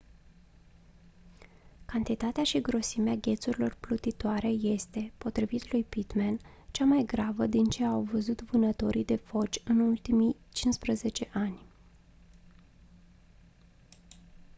cantitatea 1.85 2.43
și 2.43 2.61
grosimea 2.61 3.13
ghețurilor 3.15 3.77
plutitoare 3.79 4.47
este 4.47 5.13
potrivit 5.17 5.71
lui 5.71 5.83
pittman 5.83 6.39
cea 6.71 6.85
mai 6.85 7.03
gravă 7.05 7.45
din 7.45 7.63
ce 7.65 7.83
au 7.85 8.01
văzut 8.01 8.41
vânătorii 8.41 9.05
de 9.05 9.15
foci 9.15 9.61
în 9.65 9.79
ultimii 9.79 10.35
15 10.53 11.29
ani 11.33 11.65